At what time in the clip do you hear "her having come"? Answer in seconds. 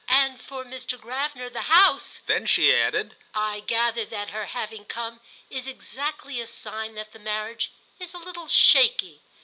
4.31-5.19